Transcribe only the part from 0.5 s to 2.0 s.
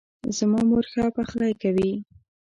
مور ښه پخلۍ کوي